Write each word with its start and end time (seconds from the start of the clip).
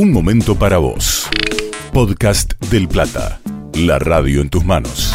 Un 0.00 0.12
momento 0.12 0.54
para 0.54 0.78
vos. 0.78 1.28
Podcast 1.92 2.54
del 2.70 2.86
Plata. 2.86 3.40
La 3.74 3.98
radio 3.98 4.42
en 4.42 4.48
tus 4.48 4.64
manos. 4.64 5.12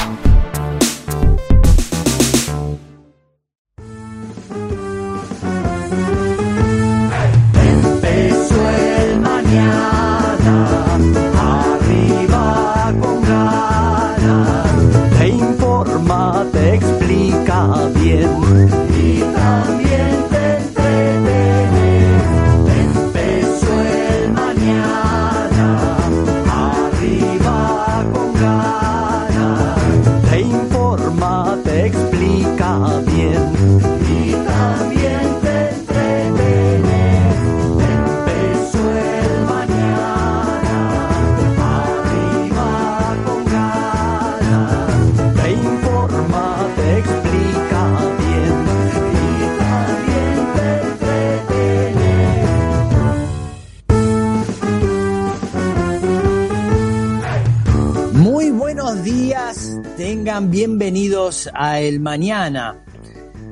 Bienvenidos 60.84 61.49
a 61.53 61.79
El 61.79 62.01
Mañana. 62.01 62.84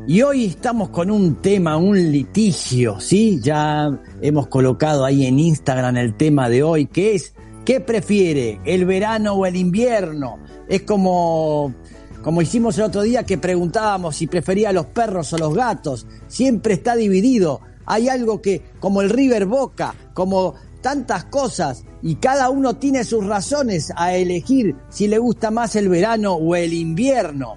Y 0.06 0.22
hoy 0.22 0.48
estamos 0.48 0.90
con 0.90 1.10
un 1.10 1.36
tema, 1.36 1.78
un 1.78 2.12
litigio, 2.12 3.00
¿sí? 3.00 3.40
Ya 3.42 3.90
hemos 4.22 4.48
colocado 4.48 5.06
ahí 5.06 5.26
en 5.26 5.40
Instagram 5.40 5.96
el 5.96 6.18
tema 6.18 6.50
de 6.50 6.62
hoy, 6.62 6.88
que 6.88 7.16
es, 7.16 7.34
¿qué 7.64 7.80
prefiere, 7.80 8.60
el 8.66 8.84
verano 8.84 9.36
o 9.36 9.46
el 9.46 9.56
invierno? 9.56 10.40
Es 10.68 10.82
como, 10.82 11.74
como 12.22 12.42
hicimos 12.42 12.78
el 12.78 12.84
otro 12.84 13.02
día 13.02 13.24
que 13.24 13.38
preguntábamos 13.38 14.18
si 14.18 14.28
prefería 14.28 14.74
los 14.74 14.88
perros 14.88 15.32
o 15.32 15.38
los 15.38 15.54
gatos. 15.54 16.08
Siempre 16.28 16.74
está 16.74 16.98
dividido. 16.98 17.62
Hay 17.86 18.10
algo 18.10 18.42
que, 18.42 18.62
como 18.82 19.02
el 19.02 19.10
River 19.10 19.46
Boca, 19.46 19.96
como 20.14 20.56
tantas 20.82 21.26
cosas 21.26 21.84
y 22.02 22.16
cada 22.16 22.50
uno 22.50 22.76
tiene 22.76 23.04
sus 23.04 23.26
razones 23.26 23.92
a 23.96 24.14
elegir 24.14 24.76
si 24.90 25.08
le 25.08 25.18
gusta 25.20 25.52
más 25.52 25.76
el 25.76 25.90
verano 25.90 26.34
o 26.34 26.56
el 26.56 26.74
invierno. 26.74 27.56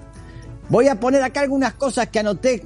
Voy 0.69 0.89
a 0.89 0.98
poner 1.00 1.22
acá 1.22 1.41
algunas 1.41 1.75
cosas 1.75 2.08
que 2.08 2.20
anoté 2.20 2.64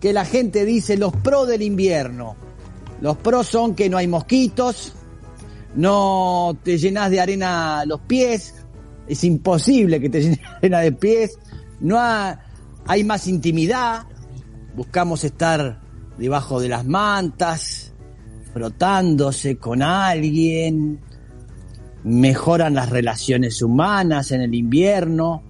que 0.00 0.12
la 0.12 0.24
gente 0.24 0.64
dice 0.64 0.96
los 0.96 1.14
pros 1.14 1.46
del 1.48 1.62
invierno. 1.62 2.36
Los 3.00 3.16
pros 3.18 3.46
son 3.46 3.74
que 3.74 3.88
no 3.88 3.96
hay 3.98 4.08
mosquitos, 4.08 4.94
no 5.74 6.56
te 6.62 6.78
llenas 6.78 7.10
de 7.10 7.20
arena 7.20 7.84
los 7.86 8.00
pies, 8.00 8.54
es 9.06 9.24
imposible 9.24 10.00
que 10.00 10.08
te 10.10 10.20
llenes 10.22 10.38
de 10.40 10.46
arena 10.56 10.80
de 10.80 10.92
pies, 10.92 11.38
no 11.80 11.98
ha- 11.98 12.40
hay 12.86 13.04
más 13.04 13.26
intimidad, 13.26 14.04
buscamos 14.74 15.24
estar 15.24 15.80
debajo 16.18 16.60
de 16.60 16.68
las 16.68 16.84
mantas, 16.86 17.89
frotándose 18.52 19.56
con 19.56 19.82
alguien, 19.82 21.00
mejoran 22.04 22.74
las 22.74 22.90
relaciones 22.90 23.62
humanas 23.62 24.30
en 24.32 24.42
el 24.42 24.54
invierno, 24.54 25.42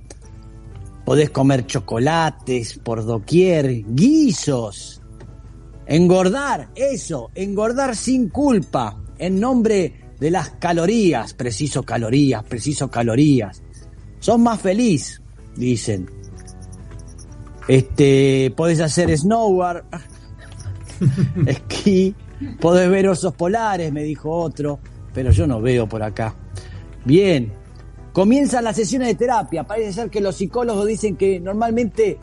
podés 1.04 1.30
comer 1.30 1.66
chocolates 1.66 2.78
por 2.78 3.04
doquier, 3.04 3.84
guisos, 3.88 5.00
engordar, 5.86 6.70
eso, 6.74 7.30
engordar 7.34 7.96
sin 7.96 8.28
culpa, 8.28 9.02
en 9.18 9.40
nombre 9.40 10.12
de 10.18 10.30
las 10.30 10.50
calorías, 10.50 11.34
preciso 11.34 11.82
calorías, 11.82 12.44
preciso 12.44 12.90
calorías. 12.90 13.62
Sos 14.18 14.38
más 14.38 14.60
feliz, 14.60 15.20
dicen. 15.56 16.08
Este, 17.68 18.52
podés 18.56 18.80
hacer 18.80 19.16
snowboard, 19.16 19.84
esquí, 21.46 22.14
podés 22.60 22.88
ver 22.90 23.08
osos 23.08 23.34
polares, 23.34 23.92
me 23.92 24.02
dijo 24.02 24.30
otro, 24.30 24.80
pero 25.12 25.30
yo 25.30 25.46
no 25.46 25.60
veo 25.60 25.88
por 25.88 26.02
acá. 26.02 26.34
Bien, 27.04 27.52
comienzan 28.12 28.64
las 28.64 28.76
sesiones 28.76 29.08
de 29.08 29.14
terapia. 29.14 29.64
Parece 29.64 29.92
ser 29.92 30.10
que 30.10 30.20
los 30.20 30.36
psicólogos 30.36 30.86
dicen 30.86 31.16
que 31.16 31.40
normalmente 31.40 32.18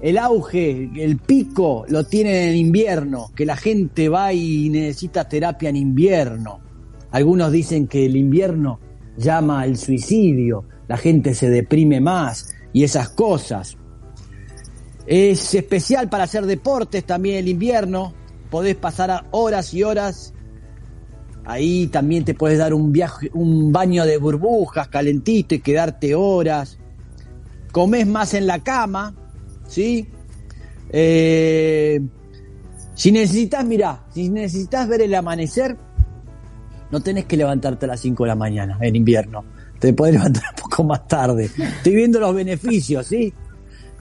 el 0.00 0.18
auge, 0.18 0.90
el 0.96 1.16
pico 1.18 1.84
lo 1.88 2.04
tienen 2.04 2.50
en 2.50 2.56
invierno, 2.56 3.30
que 3.34 3.46
la 3.46 3.56
gente 3.56 4.08
va 4.08 4.32
y 4.32 4.68
necesita 4.68 5.28
terapia 5.28 5.70
en 5.70 5.76
invierno. 5.76 6.60
Algunos 7.10 7.50
dicen 7.50 7.86
que 7.86 8.04
el 8.04 8.16
invierno 8.16 8.78
llama 9.16 9.62
al 9.62 9.76
suicidio, 9.76 10.64
la 10.88 10.96
gente 10.96 11.34
se 11.34 11.48
deprime 11.48 12.00
más 12.00 12.54
y 12.72 12.84
esas 12.84 13.08
cosas. 13.10 13.76
Es 15.06 15.54
especial 15.54 16.08
para 16.08 16.24
hacer 16.24 16.44
deportes 16.46 17.04
también 17.04 17.36
el 17.36 17.48
invierno. 17.48 18.12
Podés 18.50 18.76
pasar 18.76 19.26
horas 19.30 19.72
y 19.74 19.82
horas. 19.82 20.32
Ahí 21.44 21.86
también 21.88 22.24
te 22.24 22.34
puedes 22.34 22.58
dar 22.58 22.74
un 22.74 22.92
viaje, 22.92 23.30
un 23.34 23.72
baño 23.72 24.04
de 24.04 24.18
burbujas 24.18 24.88
calentito 24.88 25.54
y 25.54 25.60
quedarte 25.60 26.14
horas. 26.14 26.78
Comés 27.72 28.06
más 28.06 28.34
en 28.34 28.46
la 28.46 28.60
cama, 28.60 29.14
¿sí? 29.68 30.08
Eh, 30.90 32.00
si 32.94 33.12
necesitas, 33.12 33.64
mirá, 33.64 34.04
si 34.12 34.28
necesitas 34.30 34.88
ver 34.88 35.02
el 35.02 35.14
amanecer, 35.14 35.76
no 36.90 37.00
tenés 37.00 37.26
que 37.26 37.36
levantarte 37.36 37.84
a 37.84 37.88
las 37.88 38.00
5 38.00 38.24
de 38.24 38.28
la 38.28 38.34
mañana 38.34 38.78
en 38.80 38.96
invierno. 38.96 39.44
Te 39.78 39.92
podés 39.92 40.14
levantar 40.16 40.44
un 40.50 40.62
poco 40.62 40.84
más 40.84 41.06
tarde. 41.06 41.44
Estoy 41.44 41.94
viendo 41.94 42.18
los 42.18 42.34
beneficios, 42.34 43.06
¿sí? 43.06 43.32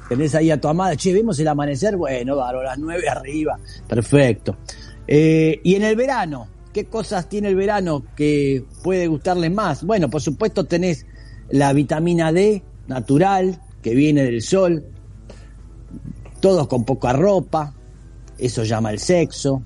Tenés 0.07 0.35
ahí 0.35 0.51
a 0.51 0.59
tu 0.59 0.67
amada, 0.67 0.95
che, 0.95 1.13
vemos 1.13 1.39
el 1.39 1.47
amanecer, 1.47 1.97
bueno, 1.97 2.39
a 2.41 2.53
las 2.53 2.77
9 2.77 3.09
arriba, 3.09 3.57
perfecto. 3.87 4.57
Eh, 5.07 5.59
y 5.63 5.75
en 5.75 5.83
el 5.83 5.95
verano, 5.95 6.47
¿qué 6.73 6.85
cosas 6.85 7.27
tiene 7.27 7.49
el 7.49 7.55
verano 7.55 8.03
que 8.15 8.63
puede 8.83 9.07
gustarles 9.07 9.51
más? 9.51 9.83
Bueno, 9.83 10.09
por 10.09 10.21
supuesto 10.21 10.65
tenés 10.65 11.05
la 11.49 11.73
vitamina 11.73 12.31
D 12.31 12.63
natural 12.87 13.61
que 13.81 13.95
viene 13.95 14.23
del 14.23 14.41
sol, 14.41 14.83
todos 16.39 16.67
con 16.67 16.83
poca 16.83 17.13
ropa, 17.13 17.73
eso 18.37 18.63
llama 18.63 18.91
el 18.91 18.99
sexo, 18.99 19.63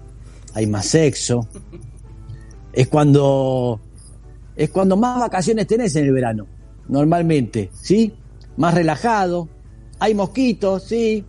hay 0.53 0.67
más 0.67 0.85
sexo. 0.85 1.47
Es 2.71 2.87
cuando 2.87 3.79
es 4.55 4.69
cuando 4.69 4.97
más 4.97 5.19
vacaciones 5.19 5.67
tenés 5.67 5.95
en 5.95 6.05
el 6.05 6.13
verano, 6.13 6.47
normalmente, 6.87 7.69
¿sí? 7.81 8.13
Más 8.57 8.73
relajado, 8.73 9.47
hay 9.99 10.15
mosquitos, 10.15 10.83
sí, 10.83 11.23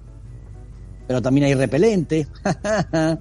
pero 1.06 1.20
también 1.20 1.46
hay 1.46 1.54
repelente. 1.54 2.26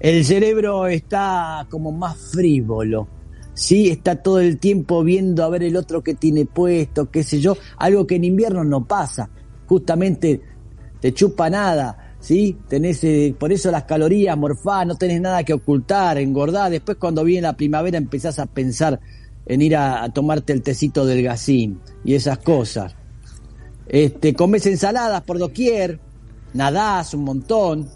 el 0.00 0.24
cerebro 0.24 0.86
está 0.86 1.66
como 1.70 1.92
más 1.92 2.16
frívolo, 2.32 3.08
sí, 3.54 3.88
está 3.88 4.16
todo 4.16 4.40
el 4.40 4.58
tiempo 4.58 5.02
viendo 5.02 5.44
a 5.44 5.48
ver 5.48 5.62
el 5.62 5.76
otro 5.76 6.02
que 6.02 6.14
tiene 6.14 6.44
puesto, 6.44 7.10
qué 7.10 7.22
sé 7.22 7.40
yo, 7.40 7.56
algo 7.78 8.06
que 8.06 8.16
en 8.16 8.24
invierno 8.24 8.64
no 8.64 8.84
pasa, 8.84 9.30
justamente 9.66 10.40
te 11.00 11.12
chupa 11.14 11.48
nada, 11.48 12.14
¿sí? 12.20 12.56
Tenés, 12.68 13.02
eh, 13.04 13.34
por 13.38 13.52
eso 13.52 13.70
las 13.70 13.84
calorías, 13.84 14.36
morfás, 14.36 14.86
no 14.86 14.96
tenés 14.96 15.20
nada 15.20 15.44
que 15.44 15.52
ocultar, 15.52 16.18
engordar. 16.18 16.70
Después 16.70 16.98
cuando 16.98 17.24
viene 17.24 17.42
la 17.42 17.56
primavera 17.56 17.98
empezás 17.98 18.38
a 18.38 18.46
pensar 18.46 19.00
en 19.46 19.62
ir 19.62 19.76
a, 19.76 20.08
tomarte 20.10 20.52
el 20.52 20.62
tecito 20.62 21.06
del 21.06 21.22
gasín 21.22 21.80
y 22.04 22.14
esas 22.14 22.38
cosas. 22.38 22.94
Este, 23.88 24.34
comes 24.34 24.66
ensaladas 24.66 25.22
por 25.22 25.38
doquier, 25.38 25.98
nadás 26.54 27.14
un 27.14 27.24
montón. 27.24 27.88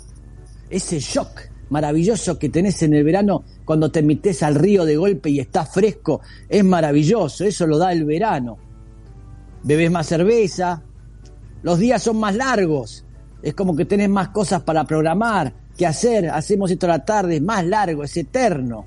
Ese 0.70 0.98
shock 1.00 1.52
maravilloso 1.68 2.38
que 2.38 2.48
tenés 2.48 2.82
en 2.82 2.94
el 2.94 3.04
verano 3.04 3.44
cuando 3.64 3.90
te 3.90 4.02
metes 4.02 4.42
al 4.42 4.54
río 4.54 4.84
de 4.84 4.96
golpe 4.96 5.30
y 5.30 5.40
está 5.40 5.66
fresco, 5.66 6.20
es 6.48 6.64
maravilloso, 6.64 7.44
eso 7.44 7.66
lo 7.66 7.78
da 7.78 7.92
el 7.92 8.04
verano. 8.04 8.58
Bebes 9.62 9.90
más 9.90 10.06
cerveza, 10.06 10.82
los 11.62 11.78
días 11.78 12.02
son 12.02 12.18
más 12.18 12.34
largos, 12.34 13.04
es 13.42 13.54
como 13.54 13.76
que 13.76 13.84
tenés 13.84 14.08
más 14.08 14.28
cosas 14.28 14.62
para 14.62 14.84
programar, 14.84 15.52
que 15.76 15.86
hacer, 15.86 16.28
hacemos 16.28 16.70
esto 16.70 16.86
la 16.86 17.04
tarde, 17.04 17.36
es 17.36 17.42
más 17.42 17.64
largo, 17.64 18.04
es 18.04 18.16
eterno. 18.16 18.86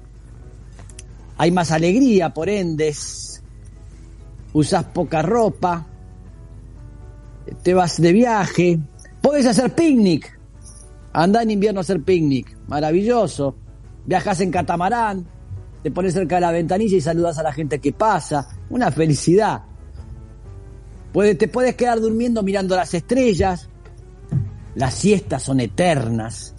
Hay 1.38 1.52
más 1.52 1.72
alegría, 1.72 2.34
por 2.34 2.50
ende, 2.50 2.94
usás 4.54 4.84
poca 4.86 5.22
ropa, 5.22 5.88
te 7.66 7.74
vas 7.74 8.00
de 8.00 8.14
viaje, 8.14 8.78
podés 9.24 9.48
hacer 9.48 9.74
picnic, 9.74 10.40
andá 11.14 11.42
en 11.42 11.50
invierno 11.50 11.80
a 11.80 11.82
hacer 11.82 12.00
picnic, 12.04 12.56
maravilloso, 12.68 13.56
viajas 14.06 14.40
en 14.42 14.52
catamarán, 14.52 15.26
te 15.82 15.90
pones 15.90 16.14
cerca 16.14 16.36
de 16.36 16.42
la 16.42 16.52
ventanilla 16.52 16.96
y 16.96 17.02
saludas 17.02 17.40
a 17.40 17.44
la 17.44 17.52
gente 17.52 17.80
que 17.80 17.92
pasa. 17.92 18.48
Una 18.70 18.92
felicidad. 18.92 19.64
Puede- 21.12 21.34
te 21.34 21.48
puedes 21.48 21.74
quedar 21.74 22.00
durmiendo 22.00 22.44
mirando 22.44 22.76
las 22.76 22.94
estrellas. 22.94 23.68
Las 24.76 24.94
siestas 24.94 25.42
son 25.42 25.60
eternas. 25.60 26.54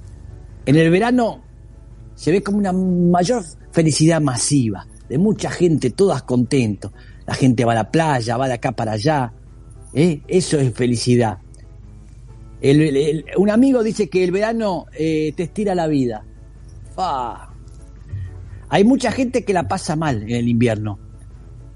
En 0.64 0.74
el 0.74 0.90
verano 0.90 1.40
se 2.16 2.32
ve 2.32 2.42
como 2.42 2.58
una 2.58 2.72
mayor 2.72 3.44
felicidad 3.70 4.20
masiva, 4.20 4.84
de 5.08 5.18
mucha 5.18 5.50
gente, 5.50 5.90
todas 5.90 6.24
contentos. 6.24 6.90
La 7.26 7.34
gente 7.34 7.64
va 7.64 7.72
a 7.72 7.76
la 7.76 7.90
playa, 7.92 8.36
va 8.36 8.48
de 8.48 8.54
acá 8.54 8.72
para 8.72 8.92
allá. 8.92 9.32
¿Eh? 9.96 10.20
Eso 10.28 10.58
es 10.60 10.72
felicidad. 10.72 11.38
El- 12.60 12.80
el- 12.80 12.96
el- 12.96 13.24
un 13.36 13.50
amigo 13.50 13.82
dice 13.82 14.08
que 14.08 14.22
el 14.22 14.30
verano 14.30 14.86
eh, 14.96 15.32
te 15.36 15.42
estira 15.44 15.74
la 15.74 15.88
vida. 15.88 16.24
Fa. 16.94 17.50
Hay 18.68 18.84
mucha 18.84 19.10
gente 19.10 19.44
que 19.44 19.52
la 19.52 19.66
pasa 19.68 19.96
mal 19.96 20.22
en 20.22 20.30
el 20.30 20.48
invierno. 20.48 20.98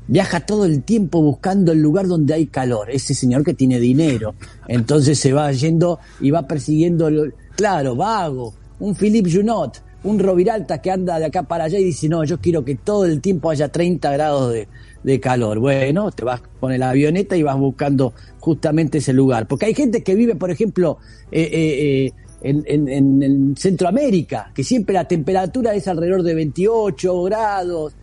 Viaja 0.07 0.41
todo 0.41 0.65
el 0.65 0.83
tiempo 0.83 1.23
buscando 1.23 1.71
el 1.73 1.81
lugar 1.81 2.07
donde 2.09 2.35
hay 2.35 2.47
calor. 2.47 2.91
Ese 2.91 3.15
señor 3.15 3.45
que 3.45 3.55
tiene 3.55 3.79
dinero. 3.79 4.35
Entonces 4.67 5.19
se 5.19 5.33
va 5.33 5.53
yendo 5.53 6.01
y 6.21 6.31
va 6.31 6.47
persiguiendo, 6.49 7.09
claro, 7.57 7.95
vago. 7.95 8.55
Un 8.81 8.97
Philippe 8.97 9.31
Junot, 9.31 9.83
un 10.03 10.19
Roviralta 10.19 10.81
que 10.83 10.91
anda 10.91 11.19
de 11.19 11.27
acá 11.27 11.45
para 11.45 11.65
allá 11.65 11.79
y 11.79 11.85
dice, 11.85 12.09
no, 12.09 12.25
yo 12.25 12.41
quiero 12.41 12.65
que 12.65 12.75
todo 12.75 13.05
el 13.05 13.21
tiempo 13.21 13.51
haya 13.51 13.69
30 13.69 14.11
grados 14.13 14.53
de, 14.53 14.67
de 15.03 15.19
calor. 15.21 15.59
Bueno, 15.59 16.11
te 16.11 16.25
vas 16.25 16.43
con 16.61 16.79
la 16.79 16.91
avioneta 16.91 17.37
y 17.37 17.43
vas 17.43 17.57
buscando 17.57 18.13
justamente 18.39 18.99
ese 18.99 19.13
lugar. 19.13 19.47
Porque 19.47 19.67
hay 19.67 19.75
gente 19.75 20.03
que 20.03 20.15
vive, 20.15 20.35
por 20.37 20.51
ejemplo, 20.51 20.99
eh, 21.33 21.43
eh, 21.53 22.07
eh, 22.07 22.13
en, 22.43 22.63
en- 22.67 22.89
en- 22.89 23.23
en 23.23 23.57
Centroamérica, 23.57 24.51
que 24.55 24.65
siempre 24.65 24.95
la 24.95 25.07
temperatura 25.07 25.75
es 25.75 25.87
alrededor 25.89 26.23
de 26.23 26.35
28 26.35 27.23
grados, 27.25 27.95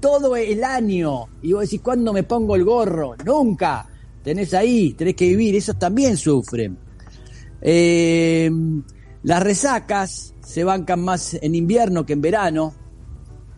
todo 0.00 0.36
el 0.36 0.62
año. 0.64 1.24
Y 1.42 1.52
vos 1.52 1.62
decís, 1.62 1.80
¿cuándo 1.80 2.12
me 2.12 2.22
pongo 2.24 2.56
el 2.56 2.64
gorro? 2.64 3.14
Nunca. 3.24 3.88
Tenés 4.22 4.52
ahí, 4.54 4.92
tenés 4.92 5.14
que 5.14 5.26
vivir, 5.28 5.56
esos 5.56 5.78
también 5.78 6.16
sufren. 6.16 6.76
Las 9.22 9.42
resacas 9.42 10.34
se 10.44 10.64
bancan 10.64 11.00
más 11.00 11.34
en 11.40 11.54
invierno 11.54 12.04
que 12.04 12.12
en 12.12 12.20
verano. 12.20 12.74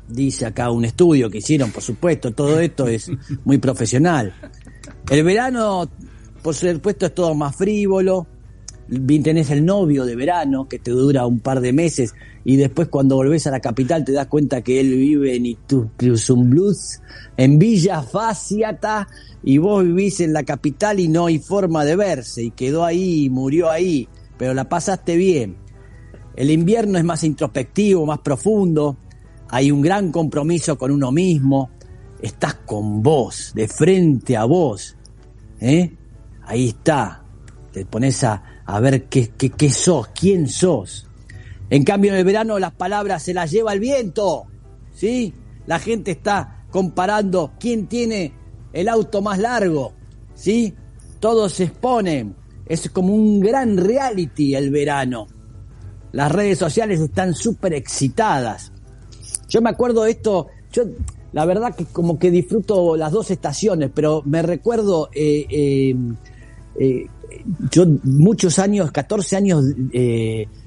Dice 0.08 0.46
acá 0.46 0.70
un 0.70 0.84
estudio 0.84 1.30
que 1.30 1.38
hicieron, 1.38 1.70
por 1.70 1.82
supuesto, 1.82 2.32
todo 2.32 2.60
esto 2.60 2.86
es 2.86 3.10
muy 3.44 3.58
profesional. 3.58 4.34
El 5.10 5.24
verano, 5.24 5.88
por 6.42 6.54
supuesto, 6.54 7.06
es 7.06 7.14
todo 7.14 7.34
más 7.34 7.56
frívolo. 7.56 8.26
Tenés 8.88 9.50
el 9.50 9.64
novio 9.64 10.04
de 10.04 10.14
verano 10.14 10.68
que 10.68 10.78
te 10.78 10.90
dura 10.90 11.26
un 11.26 11.40
par 11.40 11.62
de 11.62 11.72
meses 11.72 12.14
y 12.44 12.56
después 12.56 12.88
cuando 12.88 13.16
volvés 13.16 13.46
a 13.46 13.50
la 13.50 13.60
capital 13.60 14.04
te 14.04 14.12
das 14.12 14.26
cuenta 14.26 14.60
que 14.60 14.78
él 14.78 14.90
vive 14.90 15.34
en 15.34 15.46
Ituzaingó, 15.46 16.72
en 17.38 17.58
Villa 17.58 18.02
Faciata 18.02 19.08
y 19.42 19.56
vos 19.56 19.82
vivís 19.84 20.20
en 20.20 20.34
la 20.34 20.42
capital 20.42 21.00
y 21.00 21.08
no 21.08 21.26
hay 21.26 21.38
forma 21.38 21.86
de 21.86 21.96
verse 21.96 22.42
y 22.42 22.50
quedó 22.50 22.84
ahí 22.84 23.24
y 23.24 23.30
murió 23.30 23.70
ahí, 23.70 24.06
pero 24.36 24.52
la 24.52 24.68
pasaste 24.68 25.16
bien. 25.16 25.56
El 26.36 26.50
invierno 26.50 26.98
es 26.98 27.04
más 27.04 27.24
introspectivo, 27.24 28.04
más 28.04 28.18
profundo, 28.18 28.98
hay 29.49 29.70
un 29.70 29.82
gran 29.82 30.11
compromiso 30.11 30.76
con 30.79 30.91
uno 30.91 31.12
mismo, 31.12 31.70
estás 32.20 32.55
con 32.67 33.02
vos, 33.02 33.52
de 33.55 33.69
frente 33.69 34.37
a 34.37 34.44
vos, 34.44 34.96
¿eh? 35.61 35.94
Ahí 36.43 36.69
está, 36.69 37.23
te 37.73 37.87
pones 37.87 38.23
a, 38.25 38.62
a 38.64 38.81
ver 38.81 39.05
qué, 39.05 39.29
qué, 39.37 39.50
qué 39.50 39.70
sos, 39.70 40.08
quién 40.08 40.49
sos. 40.49 41.08
En 41.70 41.85
cambio, 41.85 42.12
en 42.12 42.19
el 42.19 42.25
verano 42.25 42.58
las 42.58 42.73
palabras 42.73 43.23
se 43.23 43.35
las 43.35 43.50
lleva 43.50 43.73
el 43.73 43.81
viento, 43.81 44.44
¿sí? 44.94 45.35
La 45.67 45.79
gente 45.79 46.11
está 46.11 46.67
comparando 46.70 47.52
quién 47.58 47.87
tiene 47.87 48.35
el 48.73 48.88
auto 48.88 49.23
más 49.23 49.38
largo, 49.38 49.94
¿sí? 50.35 50.75
Todos 51.20 51.55
se 51.55 51.64
exponen, 51.64 52.35
es 52.67 52.90
como 52.90 53.14
un 53.14 53.40
gran 53.40 53.76
reality 53.76 54.55
el 54.55 54.70
verano. 54.70 55.26
Las 56.12 56.31
redes 56.31 56.58
sociales 56.58 57.00
están 57.00 57.35
súper 57.35 57.75
excitadas. 57.75 58.73
Yo 59.54 59.62
me 59.62 59.70
acuerdo 59.70 60.04
esto, 60.04 60.48
yo 60.72 60.82
la 61.32 61.44
verdad 61.44 61.76
que 61.76 61.84
como 61.84 62.18
que 62.18 62.32
disfruto 62.32 62.96
las 62.96 63.12
dos 63.12 63.30
estaciones, 63.30 63.88
pero 63.94 64.20
me 64.24 64.42
recuerdo, 64.42 65.10
eh, 65.14 65.46
eh, 65.48 65.94
eh, 66.80 67.06
yo 67.70 67.86
muchos 68.02 68.58
años, 68.58 68.90
14 68.90 69.36
años, 69.36 69.64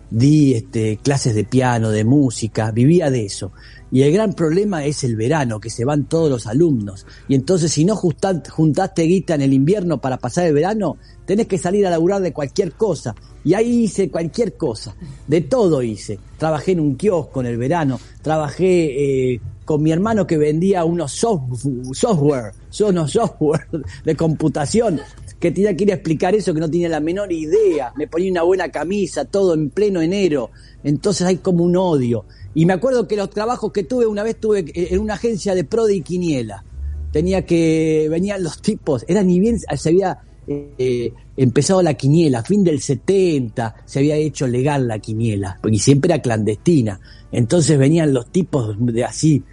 di 0.09 0.53
este, 0.53 0.99
clases 1.03 1.35
de 1.35 1.43
piano, 1.43 1.89
de 1.89 2.05
música, 2.05 2.71
vivía 2.71 3.09
de 3.09 3.25
eso. 3.25 3.51
Y 3.91 4.01
el 4.01 4.11
gran 4.11 4.33
problema 4.33 4.83
es 4.85 5.03
el 5.03 5.15
verano, 5.15 5.59
que 5.59 5.69
se 5.69 5.85
van 5.85 6.05
todos 6.09 6.29
los 6.29 6.45
alumnos. 6.47 7.05
Y 7.27 7.35
entonces 7.35 7.71
si 7.71 7.85
no 7.85 7.95
juntaste 7.95 9.03
guita 9.03 9.35
en 9.35 9.41
el 9.41 9.53
invierno 9.53 9.99
para 10.01 10.17
pasar 10.17 10.45
el 10.45 10.53
verano, 10.53 10.97
tenés 11.25 11.47
que 11.47 11.57
salir 11.57 11.87
a 11.87 11.89
laburar 11.89 12.21
de 12.21 12.33
cualquier 12.33 12.73
cosa. 12.73 13.15
Y 13.43 13.53
ahí 13.53 13.83
hice 13.83 14.09
cualquier 14.09 14.57
cosa, 14.57 14.95
de 15.27 15.41
todo 15.41 15.81
hice. 15.81 16.19
Trabajé 16.37 16.73
en 16.73 16.81
un 16.81 16.95
kiosco 16.95 17.39
en 17.39 17.47
el 17.47 17.57
verano, 17.57 17.97
trabajé 18.21 19.33
eh, 19.33 19.41
con 19.63 19.81
mi 19.81 19.91
hermano 19.91 20.27
que 20.27 20.37
vendía 20.37 20.83
unos 20.83 21.13
soft- 21.13 21.65
software, 21.93 22.51
unos 22.81 23.11
software 23.11 23.67
de 24.05 24.15
computación, 24.15 24.99
que 25.39 25.51
tenía 25.51 25.75
que 25.77 25.85
ir 25.85 25.91
a 25.91 25.95
explicar 25.95 26.35
eso 26.35 26.53
que 26.53 26.59
no 26.59 26.69
tenía 26.69 26.89
la 26.89 26.99
menor 26.99 27.31
idea. 27.31 27.93
Me 27.95 28.07
ponía 28.07 28.31
una 28.31 28.43
buena 28.43 28.69
camisa, 28.69 29.23
todo 29.25 29.53
en 29.53 29.69
pleno 29.69 30.01
enero. 30.01 30.49
Entonces 30.83 31.25
hay 31.27 31.37
como 31.37 31.63
un 31.63 31.77
odio. 31.77 32.25
Y 32.57 32.65
me 32.65 32.74
acuerdo 32.74 33.07
que 33.07 33.15
los 33.15 33.30
trabajos 33.30 33.71
que 33.71 33.83
tuve, 33.83 34.07
una 34.07 34.24
vez 34.24 34.39
tuve 34.39 34.65
en 34.74 34.98
una 34.98 35.13
agencia 35.13 35.54
de 35.54 35.63
Prode 35.63 35.94
y 35.94 36.01
Quiniela. 36.01 36.63
Tenía 37.12 37.45
que, 37.45 38.07
venían 38.09 38.42
los 38.42 38.63
tipos, 38.63 39.06
era 39.07 39.21
ni 39.21 39.39
bien, 39.39 39.59
se 39.59 39.89
había 39.89 40.21
eh, 40.48 41.13
empezado 41.38 41.83
la 41.83 41.94
quiniela, 41.94 42.42
fin 42.42 42.63
del 42.63 42.81
70, 42.81 43.75
se 43.86 44.00
había 44.00 44.15
hecho 44.15 44.48
legal 44.48 44.88
la 44.88 44.98
quiniela, 44.98 45.59
y 45.71 45.77
siempre 45.77 46.12
era 46.12 46.19
clandestina. 46.19 47.00
Entonces 47.31 47.77
venían 47.77 48.12
los 48.12 48.31
tipos 48.31 48.75
de 48.80 49.04
así, 49.04 49.44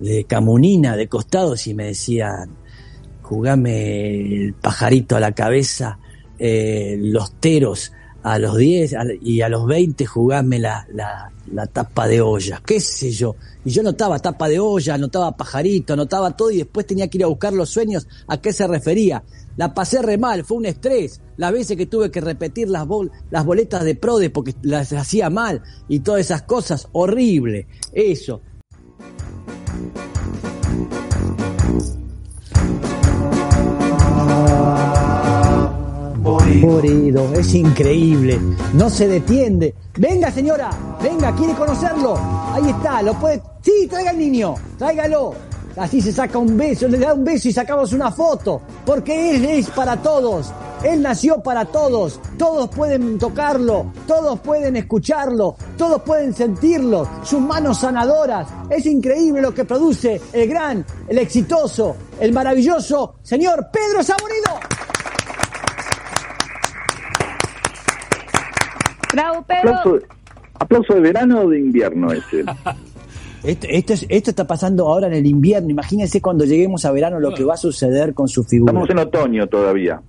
de 0.00 0.24
camunina, 0.24 0.96
de 0.96 1.08
costados, 1.08 1.66
y 1.66 1.74
me 1.74 1.84
decían, 1.84 2.48
jugame 3.20 4.46
el 4.46 4.54
pajarito 4.54 5.16
a 5.16 5.20
la 5.20 5.32
cabeza, 5.32 5.98
eh, 6.38 6.96
los 6.98 7.34
teros 7.40 7.92
a 8.22 8.38
los 8.38 8.56
10 8.56 8.94
a- 8.94 9.04
y 9.20 9.40
a 9.40 9.48
los 9.48 9.66
20 9.66 10.06
jugame 10.06 10.58
la, 10.58 10.86
tapa 11.72 12.06
de 12.06 12.20
olla, 12.20 12.62
qué 12.64 12.80
sé 12.80 13.10
yo. 13.10 13.36
Y 13.64 13.70
yo 13.70 13.80
anotaba 13.82 14.18
tapa 14.18 14.48
de 14.48 14.58
olla, 14.58 14.94
anotaba 14.94 15.36
pajarito, 15.36 15.92
anotaba 15.92 16.36
todo 16.36 16.50
y 16.50 16.58
después 16.58 16.86
tenía 16.86 17.08
que 17.08 17.18
ir 17.18 17.24
a 17.24 17.28
buscar 17.28 17.52
los 17.52 17.70
sueños 17.70 18.06
a 18.26 18.40
qué 18.40 18.52
se 18.52 18.66
refería. 18.66 19.22
La 19.56 19.74
pasé 19.74 20.00
re 20.00 20.16
mal, 20.18 20.44
fue 20.44 20.56
un 20.56 20.66
estrés. 20.66 21.20
Las 21.36 21.52
veces 21.52 21.76
que 21.76 21.86
tuve 21.86 22.10
que 22.10 22.20
repetir 22.20 22.68
las, 22.70 22.86
las 23.30 23.44
boletas 23.44 23.84
de 23.84 23.94
Prode 23.94 24.30
porque 24.30 24.54
las 24.62 24.92
hacía 24.92 25.28
mal 25.30 25.62
y 25.88 26.00
todas 26.00 26.20
esas 26.22 26.42
cosas, 26.42 26.88
horrible. 26.92 27.66
Eso. 27.92 28.40
Es 37.34 37.54
increíble, 37.54 38.38
no 38.72 38.88
se 38.88 39.06
detiende. 39.08 39.74
Venga 39.98 40.30
señora, 40.30 40.70
venga, 41.02 41.34
quiere 41.34 41.52
conocerlo. 41.54 42.14
Ahí 42.52 42.70
está, 42.70 43.02
lo 43.02 43.14
puede. 43.14 43.42
Sí, 43.60 43.86
traiga 43.88 44.10
al 44.10 44.18
niño, 44.18 44.54
tráigalo. 44.78 45.34
Así 45.76 46.00
se 46.00 46.12
saca 46.12 46.38
un 46.38 46.56
beso, 46.56 46.88
le 46.88 46.98
da 46.98 47.14
un 47.14 47.24
beso 47.24 47.48
y 47.48 47.52
sacamos 47.52 47.92
una 47.92 48.10
foto. 48.10 48.62
Porque 48.86 49.36
él 49.36 49.44
es 49.44 49.68
para 49.70 49.96
todos. 49.96 50.52
Él 50.82 51.02
nació 51.02 51.42
para 51.42 51.64
todos. 51.64 52.20
Todos 52.38 52.68
pueden 52.70 53.18
tocarlo, 53.18 53.92
todos 54.06 54.40
pueden 54.40 54.76
escucharlo, 54.76 55.56
todos 55.76 56.02
pueden 56.02 56.34
sentirlo. 56.34 57.08
Sus 57.24 57.40
manos 57.40 57.80
sanadoras. 57.80 58.48
Es 58.70 58.86
increíble 58.86 59.42
lo 59.42 59.54
que 59.54 59.64
produce 59.64 60.20
el 60.32 60.48
gran, 60.48 60.84
el 61.08 61.18
exitoso, 61.18 61.96
el 62.20 62.32
maravilloso 62.32 63.16
señor 63.22 63.68
Pedro 63.72 64.02
Saborido. 64.02 64.82
Bravo, 69.12 69.44
Pedro. 69.46 69.74
Aplauso, 69.76 69.98
aplauso 70.58 70.94
de 70.94 71.00
verano 71.00 71.40
o 71.42 71.48
de 71.50 71.58
invierno 71.60 72.12
ese. 72.12 72.44
Esto, 73.44 73.66
esto, 73.68 73.92
es- 73.94 74.06
esto 74.08 74.30
está 74.30 74.46
pasando 74.46 74.86
ahora 74.88 75.08
en 75.08 75.14
el 75.14 75.26
invierno. 75.26 75.68
Imagínense 75.70 76.20
cuando 76.20 76.44
lleguemos 76.44 76.84
a 76.84 76.92
verano 76.92 77.18
lo 77.18 77.34
que 77.34 77.44
va 77.44 77.54
a 77.54 77.56
suceder 77.56 78.14
con 78.14 78.28
su 78.28 78.44
figura. 78.44 78.70
Estamos 78.72 78.90
en 78.90 78.98
otoño 78.98 79.46
todavía. 79.48 80.00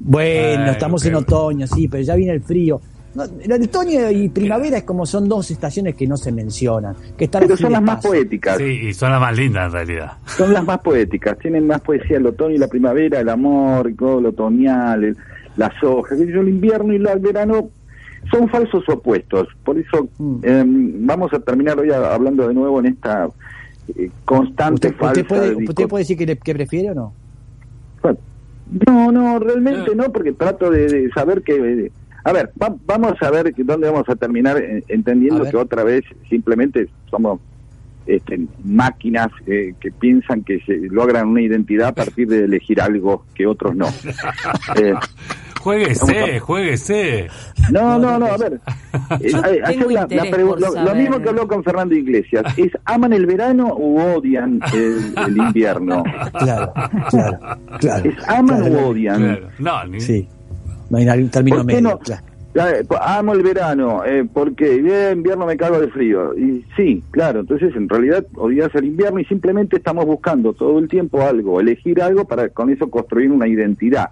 Bueno, 0.00 0.64
Ay, 0.64 0.70
estamos 0.70 1.04
en 1.06 1.14
otoño, 1.14 1.66
sí, 1.66 1.88
pero 1.88 2.02
ya 2.02 2.14
viene 2.14 2.32
el 2.34 2.42
frío. 2.42 2.80
No, 3.14 3.22
el 3.22 3.52
otoño 3.62 4.10
y 4.10 4.28
primavera 4.28 4.78
es 4.78 4.82
como 4.82 5.06
son 5.06 5.28
dos 5.28 5.50
estaciones 5.50 5.94
que 5.94 6.06
no 6.06 6.16
se 6.16 6.32
mencionan. 6.32 6.96
Que 7.16 7.24
están 7.26 7.42
Pero 7.42 7.56
son 7.56 7.72
las 7.72 7.80
más 7.80 8.04
poéticas. 8.04 8.58
Sí, 8.58 8.64
y 8.88 8.92
son 8.92 9.12
las 9.12 9.20
más 9.20 9.36
lindas 9.36 9.66
en 9.66 9.72
realidad. 9.72 10.12
Son 10.26 10.52
las 10.52 10.64
más 10.64 10.80
poéticas. 10.80 11.38
Tienen 11.38 11.66
más 11.66 11.80
poesía 11.80 12.16
el 12.18 12.26
otoño 12.26 12.56
y 12.56 12.58
la 12.58 12.66
primavera, 12.68 13.20
el 13.20 13.28
amor, 13.28 13.88
y 13.88 13.94
todo 13.94 14.20
lo 14.20 14.30
otoñal, 14.30 15.04
el- 15.04 15.16
las 15.56 15.72
hojas. 15.84 16.18
Yo, 16.18 16.40
El 16.40 16.48
invierno 16.48 16.92
y 16.92 16.96
el 16.96 17.18
verano 17.20 17.70
son 18.30 18.48
falsos 18.48 18.88
opuestos. 18.88 19.48
Por 19.64 19.78
eso 19.78 20.08
Mm. 20.18 20.36
eh, 20.42 20.64
vamos 20.66 21.32
a 21.32 21.38
terminar 21.40 21.78
hoy 21.78 21.90
a- 21.90 22.14
hablando 22.14 22.46
de 22.48 22.54
nuevo 22.54 22.80
en 22.80 22.86
esta 22.86 23.28
eh, 23.96 24.10
constante 24.24 24.88
¿Usted, 24.88 24.98
falsa 24.98 25.20
usted 25.20 25.26
puede, 25.28 25.54
de 25.56 25.64
¿Usted 25.68 25.88
puede 25.88 26.02
decir 26.04 26.16
que, 26.18 26.26
le- 26.26 26.36
que 26.38 26.54
prefiere 26.54 26.90
o 26.90 26.94
no? 26.94 27.12
Bueno, 28.02 28.18
No, 28.86 29.12
no, 29.12 29.38
realmente 29.38 29.92
Eh. 29.92 29.94
no, 29.94 30.10
porque 30.10 30.32
trato 30.32 30.70
de, 30.70 30.86
de 30.88 31.10
saber 31.10 31.42
que... 31.42 31.60
de- 31.60 31.92
a 32.24 32.32
ver, 32.32 32.50
va- 32.60 32.74
vamos 32.86 33.12
a 33.20 33.30
ver 33.30 33.52
que- 33.52 33.62
dónde 33.62 33.88
vamos 33.90 34.08
a 34.08 34.16
terminar 34.16 34.56
eh, 34.56 34.82
A 34.88 34.92
entendiendo 34.92 35.44
que 35.44 35.56
otra 35.56 35.84
vez 35.84 36.02
simplemente 36.30 36.88
somos 37.10 37.40
este, 38.06 38.38
máquinas 38.64 39.28
eh, 39.46 39.74
que 39.80 39.90
piensan 39.92 40.42
que 40.44 40.60
se 40.60 40.76
logran 40.90 41.28
una 41.28 41.40
identidad 41.42 41.88
a 41.88 41.94
partir 41.94 42.26
de 42.28 42.44
elegir 42.44 42.80
algo 42.80 43.24
que 43.34 43.46
otros 43.46 43.74
no. 43.76 43.86
Eh, 44.76 44.94
Jueguese, 45.64 46.40
jueguese. 46.40 47.26
no, 47.72 47.98
no, 47.98 48.18
no, 48.18 48.26
a 48.26 48.36
ver. 48.36 48.60
Eh, 49.20 49.30
Yo 49.30 49.38
eh, 49.38 49.62
tengo 49.66 49.88
ayer 49.88 49.92
la- 49.92 50.06
la 50.10 50.24
lo, 50.56 50.84
lo 50.84 50.94
mismo 50.94 51.20
que 51.20 51.28
habló 51.30 51.48
con 51.48 51.64
Fernando 51.64 51.94
Iglesias. 51.94 52.44
¿Es 52.58 52.70
aman 52.84 53.12
el 53.14 53.24
verano 53.26 53.74
u 53.76 53.98
odian 53.98 54.60
el, 54.74 55.14
el 55.26 55.36
invierno? 55.38 56.04
Claro, 56.38 56.72
claro, 57.10 57.38
claro. 57.80 58.10
¿Es 58.10 58.28
aman 58.28 58.60
Claro, 58.60 58.74
u 58.86 58.88
odian? 58.90 59.16
Claro. 59.22 59.48
No, 59.58 59.84
ni- 59.86 60.00
Sí. 60.00 60.28
No 60.90 60.98
hay 60.98 61.08
un 61.22 61.30
término 61.30 61.56
¿Por 61.56 61.66
qué 61.66 61.74
medio. 61.76 61.88
no? 61.88 61.98
claro. 61.98 62.22
Ya, 62.54 62.68
pues, 62.86 63.00
amo 63.02 63.32
el 63.32 63.42
verano, 63.42 64.04
eh, 64.04 64.24
porque 64.32 64.80
bien, 64.80 65.16
invierno 65.16 65.44
me 65.44 65.56
cago 65.56 65.80
de 65.80 65.88
frío. 65.88 66.38
Y 66.38 66.64
sí, 66.76 67.02
claro, 67.10 67.40
entonces 67.40 67.74
en 67.74 67.88
realidad 67.88 68.24
odias 68.36 68.72
el 68.76 68.84
invierno 68.84 69.18
y 69.18 69.24
simplemente 69.24 69.76
estamos 69.78 70.04
buscando 70.06 70.52
todo 70.52 70.78
el 70.78 70.88
tiempo 70.88 71.20
algo, 71.22 71.58
elegir 71.60 72.00
algo 72.00 72.24
para 72.26 72.50
con 72.50 72.70
eso 72.70 72.88
construir 72.90 73.32
una 73.32 73.48
identidad. 73.48 74.10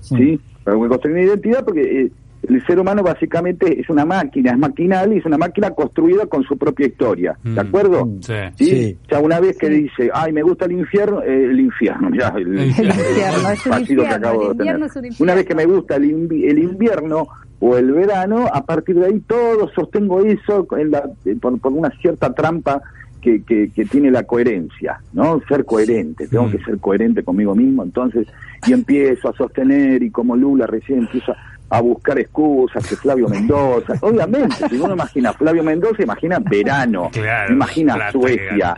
¿Sí? 0.00 0.40
Para 0.64 0.76
construir 0.76 1.16
una 1.16 1.24
identidad 1.26 1.64
porque 1.64 2.02
eh, 2.02 2.10
el 2.48 2.66
ser 2.66 2.78
humano 2.80 3.02
básicamente 3.04 3.80
es 3.80 3.88
una 3.88 4.04
máquina, 4.04 4.50
es 4.52 4.58
maquinal 4.58 5.12
y 5.12 5.18
es 5.18 5.24
una 5.26 5.38
máquina 5.38 5.70
construida 5.70 6.26
con 6.26 6.42
su 6.42 6.56
propia 6.58 6.86
historia. 6.86 7.36
Mm. 7.44 7.54
¿De 7.54 7.60
acuerdo? 7.60 8.08
Sí. 8.20 8.32
¿Sí? 8.56 8.64
Sí. 8.66 8.98
Ya 9.10 9.20
una 9.20 9.38
vez 9.40 9.56
que 9.58 9.68
dice, 9.68 10.10
ay, 10.12 10.32
me 10.32 10.42
gusta 10.42 10.64
el 10.64 10.72
infierno, 10.72 11.22
eh, 11.22 11.44
el 11.44 11.60
infierno, 11.60 12.10
ya, 12.18 12.28
el, 12.36 12.58
El 12.58 12.66
infierno, 12.68 13.50
es 13.50 13.64
un 13.66 13.70
vacío 13.70 13.86
que 13.86 13.92
infierno, 13.92 14.14
acabo 14.28 14.42
el 14.52 14.56
de 14.58 14.64
tener. 14.64 14.82
es 14.82 14.96
un 14.96 15.04
infierno. 15.06 15.16
Una 15.24 15.34
vez 15.36 15.46
que 15.46 15.54
me 15.54 15.64
gusta 15.66 15.96
el, 15.96 16.04
invi- 16.04 16.50
el 16.50 16.58
invierno 16.58 17.28
o 17.60 17.76
el 17.76 17.92
verano, 17.92 18.46
a 18.52 18.64
partir 18.64 18.96
de 18.96 19.06
ahí 19.06 19.20
todo 19.20 19.68
sostengo 19.72 20.20
eso 20.24 20.66
en 20.76 20.90
la- 20.90 21.08
eh, 21.24 21.36
por, 21.40 21.60
por 21.60 21.72
una 21.72 21.90
cierta 22.00 22.32
trampa 22.34 22.82
que, 23.20 23.42
que, 23.44 23.70
que 23.70 23.84
tiene 23.84 24.10
la 24.10 24.24
coherencia, 24.24 24.98
¿no? 25.12 25.40
Ser 25.48 25.64
coherente, 25.64 26.26
tengo 26.26 26.46
Mm. 26.46 26.50
que 26.50 26.58
ser 26.64 26.78
coherente 26.78 27.22
conmigo 27.22 27.54
mismo, 27.54 27.84
entonces, 27.84 28.26
y 28.66 28.72
empiezo 28.72 29.28
a 29.30 29.32
sostener 29.36 30.02
y 30.02 30.10
como 30.10 30.36
Lula 30.36 30.66
recién 30.66 31.00
empieza 31.00 31.34
a 31.70 31.80
buscar 31.80 32.18
excusas, 32.18 32.86
que 32.86 32.96
Flavio 32.96 33.28
Mendoza, 33.28 33.94
obviamente, 34.02 34.56
si 34.68 34.76
uno 34.76 34.92
imagina 34.92 35.32
Flavio 35.32 35.62
Mendoza, 35.62 36.02
imagina 36.02 36.38
verano, 36.38 37.08
Claro, 37.12 37.52
imagina 37.54 37.94
plata 37.94 38.12
Suecia, 38.12 38.76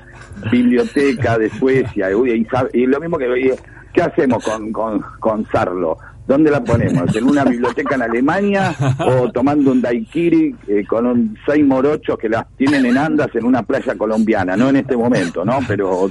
biblioteca 0.51 1.37
de 1.39 1.51
Suecia, 1.51 2.09
y, 2.13 2.47
y 2.81 2.87
lo 2.87 3.01
mismo 3.01 3.19
que 3.19 3.27
y, 3.41 3.51
¿qué 3.93 4.03
hacemos 4.03 4.45
con, 4.45 4.71
con, 4.73 5.01
con 5.19 5.45
Sarlo? 5.51 5.99
¿Dónde 6.27 6.51
la 6.51 6.65
ponemos? 6.65 7.15
¿En 7.15 7.25
una 7.25 7.45
biblioteca 7.45 7.97
en 7.97 8.03
Alemania 8.03 8.75
o 9.07 9.31
tomando 9.31 9.73
un 9.73 9.83
daiquiri 9.83 10.55
eh, 10.69 10.83
con 10.87 11.05
un 11.05 11.37
seis 11.45 11.63
morochos 11.67 12.17
que 12.17 12.31
las 12.31 12.47
tienen 12.57 12.87
en 12.87 12.97
andas 12.97 13.29
en 13.35 13.45
una 13.45 13.63
playa 13.63 13.95
colombiana? 13.95 14.57
No 14.57 14.71
en 14.71 14.77
este 14.77 14.97
momento, 14.97 15.45
¿no? 15.45 15.59
Pero... 15.69 16.09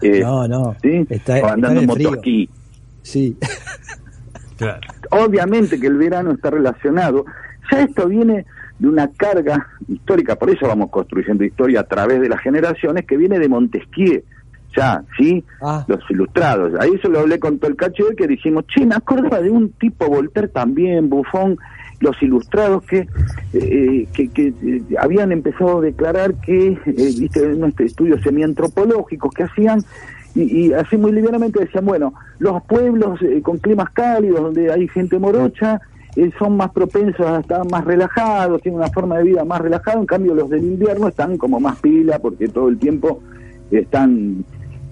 eh, 0.00 0.20
No, 0.22 0.48
no. 0.48 0.74
¿sí? 0.80 1.04
Está- 1.10 1.40
o 1.42 1.46
andando 1.48 1.80
en 1.80 1.84
en 1.84 1.90
el 1.90 1.96
frío. 1.96 2.08
motoesquí. 2.10 2.48
Sí. 3.02 3.36
Claro. 4.56 4.80
Obviamente 5.10 5.80
que 5.80 5.88
el 5.88 5.96
verano 5.96 6.32
está 6.32 6.50
relacionado. 6.50 7.24
Ya 7.70 7.82
esto 7.82 8.06
viene 8.08 8.46
de 8.78 8.88
una 8.88 9.08
carga 9.08 9.66
histórica, 9.88 10.36
por 10.36 10.50
eso 10.50 10.66
vamos 10.66 10.90
construyendo 10.90 11.44
historia 11.44 11.80
a 11.80 11.84
través 11.84 12.20
de 12.20 12.28
las 12.28 12.40
generaciones, 12.40 13.06
que 13.06 13.16
viene 13.16 13.38
de 13.38 13.48
Montesquieu, 13.48 14.22
ya, 14.76 15.04
¿sí? 15.16 15.44
Ah. 15.60 15.84
Los 15.86 16.00
ilustrados. 16.10 16.72
Ahí 16.80 16.90
eso 16.94 17.08
lo 17.08 17.20
hablé 17.20 17.38
con 17.38 17.58
todo 17.58 17.70
el 17.70 17.76
cacho 17.76 18.04
que 18.16 18.26
dijimos, 18.26 18.66
che, 18.66 18.86
me 18.86 18.94
acordaba 18.94 19.40
de 19.40 19.50
un 19.50 19.70
tipo, 19.72 20.06
Voltaire 20.08 20.48
también, 20.48 21.08
Buffon, 21.08 21.58
los 22.00 22.20
ilustrados 22.22 22.82
que, 22.84 23.06
eh, 23.52 24.08
que, 24.12 24.28
que, 24.28 24.48
eh, 24.48 24.82
habían 24.98 25.30
empezado 25.30 25.78
a 25.78 25.82
declarar 25.82 26.34
que, 26.40 26.68
eh, 26.68 26.78
viste, 26.86 27.44
en 27.44 27.62
unos 27.62 27.78
estudios 27.78 28.20
semiantropológicos 28.22 29.32
que 29.32 29.44
hacían, 29.44 29.84
y, 30.34 30.66
y 30.68 30.72
así 30.72 30.96
muy 30.96 31.12
livianamente 31.12 31.60
decían, 31.60 31.84
bueno, 31.84 32.14
los 32.38 32.62
pueblos 32.64 33.20
eh, 33.22 33.40
con 33.42 33.58
climas 33.58 33.90
cálidos, 33.90 34.40
donde 34.40 34.72
hay 34.72 34.88
gente 34.88 35.18
morocha, 35.18 35.80
eh, 36.16 36.30
son 36.38 36.56
más 36.56 36.70
propensos 36.72 37.24
a 37.26 37.40
estar 37.40 37.68
más 37.70 37.84
relajados, 37.84 38.60
tienen 38.62 38.80
una 38.80 38.88
forma 38.90 39.18
de 39.18 39.24
vida 39.24 39.44
más 39.44 39.60
relajada, 39.60 39.98
en 39.98 40.06
cambio 40.06 40.34
los 40.34 40.48
del 40.50 40.64
invierno 40.64 41.08
están 41.08 41.36
como 41.38 41.58
más 41.60 41.78
pila 41.80 42.18
porque 42.18 42.48
todo 42.48 42.68
el 42.68 42.78
tiempo 42.78 43.20
están 43.70 44.44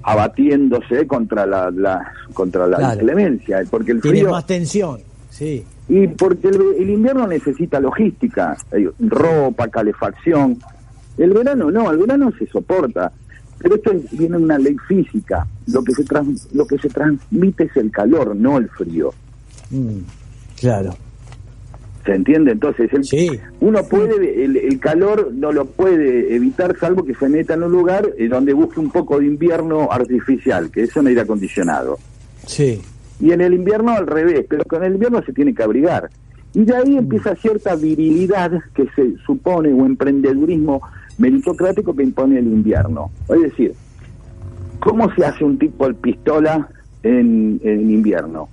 abatiéndose 0.03 1.07
contra 1.07 1.47
la, 1.47 1.71
la- 1.71 2.13
contra 2.35 2.67
la 2.67 2.77
Claro. 2.79 2.95
inclemencia, 3.01 3.63
porque 3.71 3.93
el 3.93 4.01
Tiene 4.01 4.19
frío 4.21 4.31
más 4.31 4.47
tensión. 4.47 4.99
Sí. 5.29 5.65
y 5.89 6.07
porque 6.09 6.49
el, 6.49 6.61
el 6.79 6.91
invierno 6.91 7.27
necesita 7.27 7.79
logística, 7.81 8.57
eh, 8.73 8.91
ropa, 9.01 9.69
calefacción. 9.69 10.59
El 11.17 11.33
verano 11.33 11.71
no, 11.71 11.91
el 11.91 11.99
verano 11.99 12.33
se 12.39 12.47
soporta. 12.47 13.13
Pero 13.63 13.75
esto 13.77 13.93
es- 13.93 14.11
viene 14.19 14.37
una 14.39 14.59
ley 14.59 14.77
física. 14.89 15.47
Lo 15.67 15.83
que 15.85 15.93
se 15.93 16.05
trans- 16.05 16.49
lo 16.53 16.67
que 16.67 16.79
se 16.79 16.89
transmite 16.89 17.65
es 17.65 17.77
el 17.77 17.91
calor, 17.91 18.35
no 18.35 18.59
el 18.59 18.69
frío. 18.71 19.13
Mm, 19.71 19.99
claro. 20.59 20.95
¿Se 22.05 22.15
entiende? 22.15 22.53
Entonces, 22.53 22.91
el, 22.95 23.05
Sí. 23.05 23.29
uno 23.61 23.85
puede, 23.85 24.43
el, 24.45 24.57
el 24.57 24.81
calor 24.81 25.31
no 25.35 25.53
lo 25.53 25.67
puede 25.67 26.35
evitar 26.35 26.75
salvo 26.79 27.05
que 27.05 27.15
se 27.15 27.29
meta 27.29 27.53
en 27.55 27.63
un 27.63 27.73
lugar 27.73 28.09
eh, 28.17 28.27
donde 28.29 28.55
busque 28.55 28.81
un 28.81 28.91
poco 28.91 29.19
de 29.21 29.27
invierno 29.27 29.89
artificial, 29.93 30.71
que 30.71 30.85
es 30.85 30.97
un 30.97 31.07
aire 31.09 31.21
acondicionado. 31.21 31.99
Sí. 32.47 32.81
Y 33.21 33.33
en 33.33 33.43
el 33.43 33.53
invierno 33.53 33.91
al 33.93 34.07
revés, 34.07 34.47
pero 34.49 34.65
con 34.65 34.83
el 34.83 34.95
invierno 34.95 35.23
se 35.23 35.35
tiene 35.35 35.55
que 35.55 35.63
abrigar. 35.63 36.09
Y 36.55 36.65
de 36.65 36.75
ahí 36.75 36.97
empieza 36.97 37.37
cierta 37.37 37.77
virilidad 37.77 38.51
que 38.75 38.87
se 38.97 39.15
supone 39.27 39.71
o 39.71 39.85
emprendedurismo 39.85 40.81
meritocrático 41.21 41.95
que 41.95 42.03
impone 42.03 42.39
el 42.39 42.47
invierno. 42.47 43.11
Es 43.29 43.41
decir, 43.43 43.75
¿cómo 44.81 45.13
se 45.15 45.25
hace 45.25 45.45
un 45.45 45.59
tipo 45.59 45.87
de 45.87 45.95
pistola 45.95 46.69
en, 47.03 47.61
en 47.63 47.91
invierno? 47.91 48.49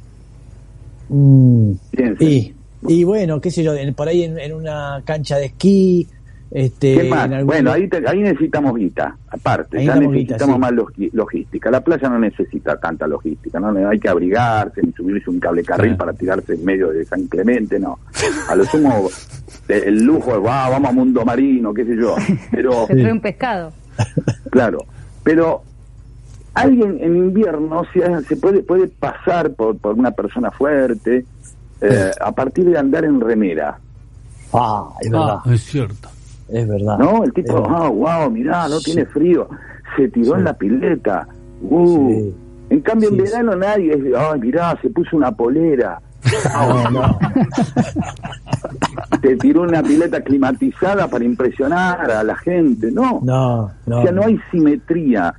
Mm, 1.09 1.71
y, 2.19 2.53
y 2.87 3.03
bueno, 3.05 3.39
qué 3.39 3.49
sé 3.49 3.63
yo, 3.63 3.73
en- 3.73 3.93
por 3.93 4.07
ahí 4.09 4.23
en, 4.23 4.37
en 4.37 4.53
una 4.53 5.01
cancha 5.05 5.37
de 5.37 5.45
esquí. 5.45 6.07
Este, 6.49 6.95
¿Qué 6.95 7.09
más? 7.09 7.25
en 7.25 7.33
algún- 7.33 7.47
Bueno, 7.47 7.71
ahí, 7.73 7.87
te- 7.89 8.07
ahí 8.07 8.21
necesitamos 8.21 8.75
guita, 8.75 9.17
aparte, 9.29 9.79
Ahí 9.79 9.85
ya 9.85 9.95
necesitamos 9.95 10.13
guita, 10.15 10.33
necesitamos 10.33 10.55
sí. 10.55 10.59
más 10.61 11.11
logística. 11.13 11.71
La 11.71 11.81
playa 11.81 12.09
no 12.09 12.19
necesita 12.19 12.79
tanta 12.79 13.05
logística, 13.07 13.59
no 13.59 13.89
hay 13.89 13.99
que 13.99 14.07
abrigarse 14.09 14.81
ni 14.81 14.93
subirse 14.93 15.29
un 15.29 15.39
cable 15.41 15.63
carril 15.63 15.97
para 15.97 16.13
tirarse 16.13 16.53
en 16.53 16.63
medio 16.63 16.89
de 16.91 17.03
San 17.05 17.27
Clemente, 17.27 17.79
no. 17.79 17.99
A 18.49 18.55
lo 18.55 18.63
sumo, 18.65 19.09
el 19.67 20.03
lujo, 20.03 20.41
va, 20.41 20.69
vamos 20.69 20.89
a 20.89 20.93
mundo 20.93 21.25
marino, 21.25 21.73
qué 21.73 21.83
sé 21.85 21.97
yo. 21.97 22.15
Pero, 22.51 22.85
Se 22.87 22.95
trae 22.95 23.11
un 23.11 23.19
pescado. 23.21 23.73
claro, 24.49 24.85
pero 25.23 25.63
alguien 26.53 26.97
en 27.01 27.15
invierno 27.17 27.83
se, 27.93 28.23
se 28.23 28.37
puede, 28.37 28.63
puede 28.63 28.87
pasar 28.87 29.51
por, 29.53 29.77
por 29.77 29.95
una 29.95 30.11
persona 30.11 30.49
fuerte 30.51 31.25
eh, 31.81 32.11
a 32.21 32.31
partir 32.31 32.65
de 32.65 32.77
andar 32.77 33.03
en 33.05 33.19
remera. 33.19 33.77
Ah, 34.53 34.89
es 35.01 35.11
verdad. 35.11 35.39
Ah, 35.45 35.53
es 35.53 35.61
cierto. 35.63 36.09
Es 36.49 36.67
verdad. 36.67 36.97
¿No? 36.97 37.23
El 37.23 37.33
tipo, 37.33 37.57
ah, 37.69 37.89
wow, 37.89 38.29
mirá, 38.31 38.67
no 38.67 38.79
Sí. 38.79 38.91
tiene 38.93 39.05
frío. 39.05 39.47
Se 39.95 40.07
tiró 40.09 40.33
Sí. 40.33 40.39
en 40.39 40.43
la 40.43 40.53
pileta. 40.53 41.27
Uh. 41.61 42.09
Sí. 42.11 42.35
En 42.69 42.81
cambio, 42.81 43.09
en 43.09 43.17
verano 43.17 43.55
nadie 43.55 43.93
es, 43.93 44.01
ay, 44.15 44.39
mirá, 44.39 44.77
se 44.81 44.89
puso 44.89 45.15
una 45.17 45.31
polera. 45.31 46.01
No, 46.53 46.91
no. 46.91 47.19
Se 49.21 49.35
tiró 49.37 49.61
una 49.63 49.81
pileta 49.83 50.21
climatizada 50.21 51.07
para 51.07 51.23
impresionar 51.23 52.09
a 52.11 52.23
la 52.23 52.35
gente. 52.35 52.91
No. 52.91 53.19
No, 53.23 53.71
no. 53.85 53.99
o 53.99 54.01
sea, 54.01 54.11
no 54.11 54.23
hay 54.23 54.39
simetría 54.51 55.33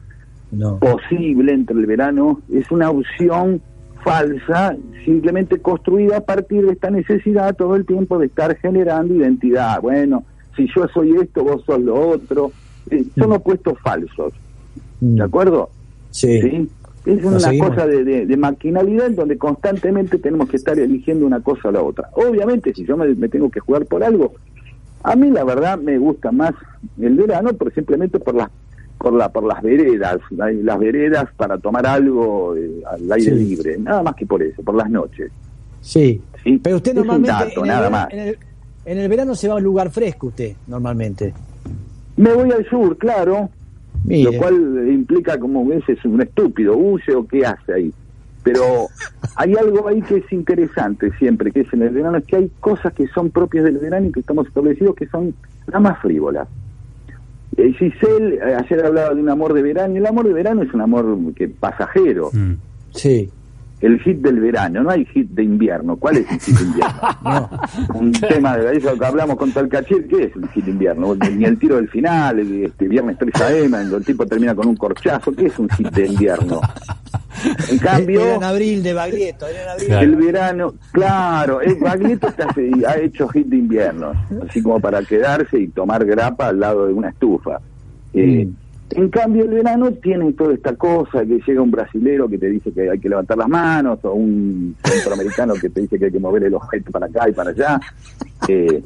no. 0.50 0.78
posible 0.78 1.52
entre 1.52 1.76
el 1.76 1.86
verano. 1.86 2.40
Es 2.52 2.70
una 2.70 2.90
opción 2.90 3.60
falsa, 4.02 4.76
simplemente 5.04 5.60
construida 5.60 6.18
a 6.18 6.20
partir 6.20 6.64
de 6.66 6.72
esta 6.72 6.90
necesidad 6.90 7.54
todo 7.56 7.76
el 7.76 7.84
tiempo 7.86 8.18
de 8.18 8.26
estar 8.26 8.56
generando 8.58 9.14
identidad. 9.14 9.80
Bueno, 9.80 10.24
si 10.58 10.66
yo 10.76 10.86
soy 10.92 11.12
esto, 11.22 11.42
vos 11.42 11.62
sos 11.64 11.80
lo 11.80 12.10
otro. 12.10 12.52
Eh, 12.90 13.04
son 13.16 13.30
Mm. 13.30 13.32
opuestos 13.32 13.78
falsos. 13.82 14.32
Mm, 15.00 15.14
¿De 15.16 15.22
acuerdo? 15.22 15.70
Sí. 16.10 16.40
¿Sí? 16.42 16.68
Es 17.06 17.24
una 17.24 17.40
seguimos. 17.40 17.70
cosa 17.70 17.86
de, 17.86 18.04
de- 18.04 18.26
de 18.26 18.36
maquinalidad 18.36 19.06
en 19.06 19.16
donde 19.16 19.38
constantemente 19.38 20.18
tenemos 20.18 20.50
que 20.50 20.56
estar 20.56 20.78
eligiendo 20.78 21.24
una 21.24 21.40
cosa 21.40 21.68
o 21.68 21.72
la 21.72 21.80
otra. 21.82 22.10
Obviamente, 22.14 22.74
si 22.74 22.84
yo 22.84 22.96
me, 22.98 23.06
me 23.14 23.28
tengo 23.30 23.50
que 23.50 23.60
jugar 23.60 23.86
por 23.86 24.04
algo, 24.04 24.34
a 25.04 25.16
mí 25.16 25.30
la 25.30 25.44
verdad 25.44 25.78
me 25.78 25.96
gusta 25.96 26.32
más 26.32 26.52
el 27.00 27.14
verano, 27.16 27.52
pero 27.58 27.70
simplemente 27.70 28.18
por 28.18 28.34
las 28.34 28.50
por 28.98 29.12
la 29.12 29.28
por 29.30 29.44
las 29.44 29.62
veredas, 29.62 30.18
la- 30.30 30.50
las 30.50 30.78
veredas 30.78 31.26
para 31.36 31.56
tomar 31.56 31.86
algo 31.86 32.56
eh, 32.56 32.82
al 32.90 33.12
aire 33.12 33.36
Sí. 33.38 33.44
libre, 33.44 33.78
nada 33.78 34.02
más 34.02 34.14
que 34.16 34.26
por 34.26 34.42
eso, 34.42 34.60
por 34.62 34.74
las 34.74 34.90
noches. 34.90 35.30
Sí. 35.80 36.20
¿sí? 36.42 36.58
Pero 36.62 36.76
usted 36.76 36.90
Es 36.92 36.98
un 37.02 37.06
normalmente 37.06 37.44
dato, 37.44 37.60
en, 37.60 37.70
el 37.70 37.76
nada 37.76 37.90
más. 37.90 38.08
en, 38.12 38.18
el, 38.18 38.38
en 38.88 38.99
el 38.99 39.09
verano 39.09 39.35
se 39.35 39.49
va 39.49 39.54
a 39.54 39.57
un 39.59 39.62
lugar 39.64 39.90
fresco 39.90 40.28
usted, 40.28 40.57
normalmente. 40.66 41.35
Me 42.16 42.33
voy 42.33 42.50
al 42.50 42.66
sur, 42.68 42.97
claro. 42.97 43.50
Mire. 44.04 44.33
lo 44.33 44.38
cual 44.38 44.88
implica 44.88 45.38
como 45.38 45.66
ves 45.66 45.83
es 45.88 46.02
un 46.04 46.23
estúpido, 46.23 46.75
huye 46.76 47.14
o 47.14 47.26
qué 47.26 47.45
hace 47.45 47.73
ahí. 47.75 47.92
Pero 48.42 48.87
hay 49.37 49.54
algo 49.57 49.88
ahí 49.88 50.00
que 50.00 50.16
es 50.16 50.33
interesante 50.33 51.11
siempre, 51.18 51.50
que 51.50 51.61
es 51.61 51.73
en 51.75 51.83
el 51.83 51.90
verano, 51.90 52.16
es 52.16 52.25
que 52.25 52.37
hay 52.37 52.50
cosas 52.61 52.95
que 52.95 53.07
son 53.09 53.30
propias 53.30 53.64
del 53.64 53.76
verano 53.76 54.09
y 54.09 54.12
que 54.12 54.21
estamos 54.21 54.47
establecidos 54.47 54.97
que 54.97 55.07
son 55.09 55.35
las 55.66 55.83
más 55.83 56.00
frívolas. 56.00 56.49
Eh, 57.59 57.73
Giselle 57.75 58.37
eh, 58.37 58.54
ayer 58.54 58.87
hablaba 58.87 59.14
de 59.14 59.21
un 59.21 59.28
amor 59.28 59.52
de 59.52 59.62
verano, 59.62 59.95
y 59.95 59.99
el 59.99 60.07
amor 60.07 60.26
de 60.26 60.33
verano 60.33 60.62
es 60.62 60.73
un 60.73 60.80
amor 60.80 61.18
que 61.35 61.49
pasajero. 61.49 62.30
Mm. 62.33 62.52
Sí. 62.92 63.30
El 63.80 64.00
hit 64.00 64.18
del 64.18 64.40
verano, 64.40 64.82
no 64.82 64.90
hay 64.90 65.04
hit 65.06 65.28
de 65.30 65.44
invierno. 65.44 65.97
¿Cuál 65.97 66.16
es 66.18 66.30
el 66.32 66.40
hit 66.40 66.56
de 66.56 66.64
invierno? 66.64 67.50
Un 67.94 68.11
tema 68.12 68.56
de 68.56 68.76
eso 68.76 68.99
que 68.99 69.04
hablamos 69.06 69.37
con 69.37 69.52
Talcachir, 69.52 70.08
¿qué 70.08 70.25
es 70.25 70.35
el 70.37 70.49
hit 70.49 70.64
de 70.64 70.70
invierno? 70.73 71.14
Ni 71.14 71.44
el 71.44 71.58
tiro 71.58 71.76
del 71.76 71.88
final, 71.88 72.40
el, 72.40 72.64
este 72.64 72.88
viernes 72.88 73.16
3 73.18 73.40
AM, 73.40 73.70
donde 73.70 73.97
el 73.99 74.04
tipo 74.04 74.26
termina 74.26 74.54
con 74.56 74.66
un 74.66 74.76
corchazo, 74.76 75.30
¿qué 75.32 75.47
es 75.47 75.58
un 75.61 75.68
hit 75.70 75.90
de 75.90 76.06
invierno? 76.08 76.61
En 77.70 77.78
cambio, 77.78 78.20
Era 78.20 78.35
en 78.35 78.44
abril 78.44 78.82
de 78.82 78.92
Baglietto, 78.94 79.47
era 79.47 79.62
en 79.62 79.68
abril. 79.68 79.87
Claro. 79.87 80.02
el 80.04 80.16
verano, 80.16 80.75
claro, 80.90 81.61
el 81.61 81.75
Baglietto 81.76 82.26
está- 82.28 82.49
ha 82.88 82.97
hecho 82.99 83.28
hit 83.28 83.47
de 83.47 83.56
invierno, 83.58 84.12
así 84.49 84.61
como 84.61 84.80
para 84.80 85.02
quedarse 85.02 85.56
y 85.61 85.68
tomar 85.68 86.04
grapa 86.04 86.49
al 86.49 86.58
lado 86.58 86.88
de 86.88 86.92
una 86.94 87.11
estufa. 87.11 87.61
Eh, 88.12 88.47
Mm. 88.47 88.54
En 88.90 89.09
cambio, 89.11 89.45
el 89.45 89.50
verano 89.50 89.90
tiene 89.92 90.33
toda 90.33 90.54
esta 90.54 90.75
cosa 90.75 91.25
que 91.25 91.38
llega 91.47 91.61
un 91.61 91.71
brasilero 91.71 92.26
que 92.28 92.38
te 92.38 92.49
dice 92.49 92.73
que 92.73 92.88
hay 92.90 92.99
que 92.99 93.09
levantar 93.09 93.37
las 93.37 93.49
manos, 93.49 93.99
o 94.02 94.12
un 94.14 94.75
centroamericano 94.83 95.54
que 95.61 95.68
te 95.68 95.83
dice 95.83 95.99
que 95.99 96.07
hay 96.07 96.12
que 96.12 96.18
mover 96.21 96.45
el 96.45 96.54
objeto 96.54 96.90
para 96.90 97.07
acá 97.07 97.28
y 97.28 97.33
para 97.33 97.50
allá, 97.50 97.78
eh, 98.49 98.83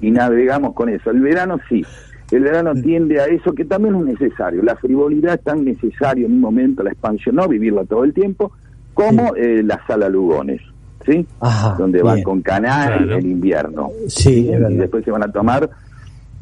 y 0.00 0.10
navegamos 0.10 0.74
con 0.74 0.88
eso. 0.88 1.10
El 1.10 1.20
verano 1.20 1.58
sí, 1.68 1.84
el 2.32 2.42
verano 2.42 2.74
tiende 2.74 3.20
a 3.20 3.26
eso 3.26 3.52
que 3.54 3.64
también 3.64 3.94
es 3.94 4.18
necesario. 4.20 4.60
La 4.62 4.74
frivolidad 4.76 5.34
es 5.34 5.42
tan 5.44 5.64
necesaria 5.64 6.26
en 6.26 6.32
un 6.32 6.40
momento, 6.40 6.82
la 6.82 6.90
expansión, 6.90 7.36
no 7.36 7.46
vivirla 7.46 7.84
todo 7.84 8.02
el 8.02 8.12
tiempo, 8.12 8.50
como 8.92 9.36
eh, 9.36 9.62
la 9.62 9.80
sala 9.86 10.08
Lugones, 10.08 10.62
¿sí? 11.06 11.24
Ajá, 11.40 11.76
Donde 11.78 12.02
van 12.02 12.16
bien. 12.16 12.24
con 12.24 12.42
canal 12.42 13.04
Claro. 13.04 13.18
en 13.20 13.30
invierno. 13.30 13.90
Sí, 14.08 14.50
y 14.50 14.74
después 14.74 15.04
se 15.04 15.12
van 15.12 15.22
a 15.22 15.30
tomar 15.30 15.70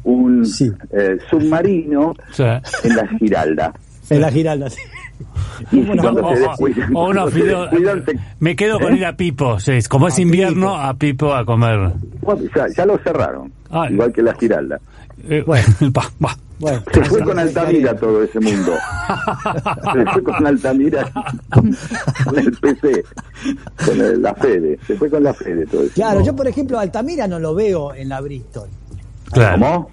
un 0.03 0.45
Sí. 0.45 0.71
eh, 0.91 1.17
submarino 1.29 2.13
Sí. 2.31 2.43
en 2.83 2.95
la 2.95 3.07
Giralda. 3.19 3.73
En 4.09 4.21
la 4.21 4.31
Giralda, 4.31 4.69
sí. 4.69 4.81
Y 5.71 5.81
Bueno, 5.81 6.01
cuando 6.03 6.25
O, 6.27 6.35
se 6.35 6.43
o- 6.43 6.47
descuidan, 6.49 6.95
o 6.95 7.03
unos 7.05 7.13
cuando 7.15 7.31
se 7.31 7.39
fideos. 7.41 7.71
descuidan, 7.71 8.05
se- 8.05 8.19
Me 8.39 8.55
quedo 8.55 8.79
con 8.79 8.93
¿Eh? 8.93 8.97
ir 8.97 9.05
a 9.05 9.15
Pipo. 9.15 9.59
sí, 9.59 9.71
Como 9.89 10.07
es 10.09 10.17
A 10.17 10.21
invierno, 10.21 10.71
Pipo. 10.71 10.81
a 10.81 10.93
Pipo 10.95 11.33
a 11.33 11.45
comer. 11.45 11.91
Bueno, 12.21 12.41
ya, 12.55 12.65
ya 12.75 12.85
lo 12.85 12.97
cerraron, 12.99 13.51
Ah. 13.69 13.87
igual 13.89 14.11
que 14.11 14.21
la 14.21 14.33
Giralda. 14.33 14.79
Eh, 15.29 15.43
Bueno. 15.45 15.65
pa, 15.93 16.03
pa. 16.19 16.35
Bueno, 16.59 16.81
Se 16.93 17.03
fue 17.05 17.19
así 17.19 17.27
con 17.29 17.39
Altamira 17.39 17.95
todo 17.95 18.23
ese 18.23 18.39
mundo. 18.39 18.71
Se 19.93 20.05
fue 20.11 20.23
con 20.23 20.47
Altamira, 20.47 21.11
con 21.49 22.39
el 22.39 22.51
PC, 22.53 23.03
con 23.85 24.01
el- 24.01 24.21
la 24.21 24.33
Fede. 24.35 24.79
Se 24.87 24.95
fue 24.95 25.09
con 25.09 25.23
la 25.23 25.33
Fede 25.33 25.65
todo 25.65 25.83
eso. 25.83 25.93
Claro, 25.95 26.21
yo 26.21 26.35
por 26.35 26.47
ejemplo 26.47 26.79
Altamira 26.79 27.27
no 27.27 27.39
lo 27.39 27.53
veo 27.55 27.93
en 27.93 28.09
la 28.09 28.21
Bristol. 28.21 28.69
Claro. 29.33 29.59
¿Cómo? 29.59 29.91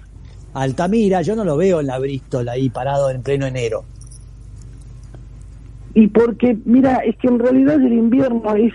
Altamira 0.53 1.21
yo 1.21 1.35
no 1.35 1.43
lo 1.45 1.55
veo 1.57 1.79
en 1.79 1.87
la 1.87 1.97
Bristol 1.99 2.47
ahí 2.49 2.69
parado 2.69 3.09
en 3.09 3.21
pleno 3.21 3.45
enero. 3.45 3.83
Y 5.93 6.07
porque, 6.07 6.57
mira, 6.63 6.97
es 6.99 7.17
que 7.17 7.27
en 7.27 7.37
realidad 7.37 7.75
el 7.75 7.91
invierno 7.91 8.41
es, 8.55 8.73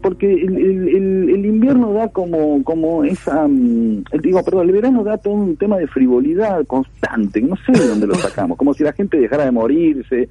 porque 0.00 0.32
el, 0.32 0.56
el- 0.56 0.88
el- 0.88 1.30
el 1.30 1.44
invierno 1.46 1.92
da 1.92 2.08
como, 2.08 2.62
como 2.64 3.04
esa, 3.04 3.46
mm, 3.46 4.04
digo, 4.22 4.42
perdón, 4.42 4.68
el 4.68 4.72
verano 4.72 5.04
da 5.04 5.18
todo 5.18 5.34
un 5.34 5.56
tema 5.56 5.76
de 5.76 5.86
frivolidad 5.88 6.64
constante, 6.66 7.42
no 7.42 7.54
sé 7.66 7.72
de 7.72 7.86
dónde 7.88 8.06
lo 8.06 8.14
sacamos, 8.14 8.56
como 8.56 8.72
si 8.72 8.82
la 8.82 8.94
gente 8.94 9.18
dejara 9.18 9.44
de 9.44 9.50
morirse, 9.50 10.30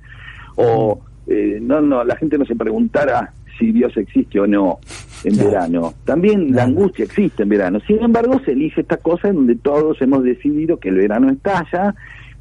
o 0.56 1.00
eh, 1.28 1.60
no, 1.62 1.82
no, 1.82 2.04
la 2.04 2.16
gente 2.16 2.38
no 2.40 2.46
se 2.46 2.56
preguntara 2.56 3.32
si 3.60 3.72
Dios 3.72 3.96
existe 3.96 4.40
o 4.40 4.48
no 4.48 4.80
en 5.24 5.34
Claro. 5.36 5.50
verano. 5.50 5.94
También 6.06 6.54
la 6.54 6.64
angustia 6.64 7.06
existe 7.06 7.44
en 7.44 7.50
verano. 7.50 7.80
Sin 7.88 8.02
embargo, 8.04 8.40
se 8.46 8.52
elige 8.52 8.82
esta 8.82 8.98
cosa 8.98 9.30
en 9.30 9.36
donde 9.36 9.56
todos 9.56 10.02
hemos 10.02 10.24
decidido 10.24 10.78
que 10.78 10.90
el 10.90 10.96
verano 10.96 11.30
estalla 11.30 11.96